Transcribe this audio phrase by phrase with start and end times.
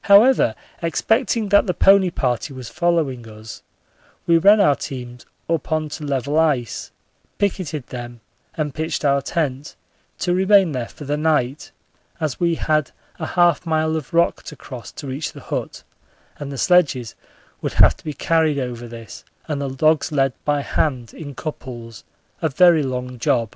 [0.00, 3.62] However, expecting that the pony party was following us,
[4.26, 6.90] we ran our teams up on to level ice,
[7.38, 8.20] picketed them,
[8.56, 9.76] and pitched our tent,
[10.18, 11.70] to remain there for the night,
[12.18, 15.84] as we had a half mile of rock to cross to reach the hut
[16.40, 17.14] and the sledges
[17.62, 22.02] would have to be carried over this and the dogs led by hand in couples
[22.42, 23.54] a very long job.